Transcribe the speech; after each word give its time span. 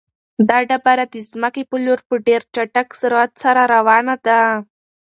دا 0.49 0.57
ډبره 0.69 1.05
د 1.13 1.15
ځمکې 1.31 1.63
په 1.69 1.75
لور 1.85 1.99
په 2.07 2.15
ډېر 2.27 2.41
چټک 2.53 2.87
سرعت 2.99 3.31
سره 3.43 3.61
روانه 3.75 4.15
ده. 4.25 4.39